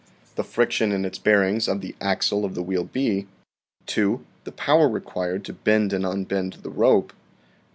[0.33, 3.27] The friction in its bearings of the axle of the wheel B.
[3.85, 4.25] 2.
[4.45, 7.13] The power required to bend and unbend the rope.